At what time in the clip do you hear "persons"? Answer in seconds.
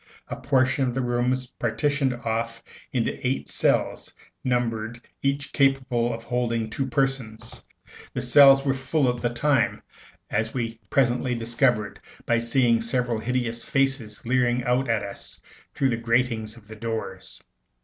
6.87-7.61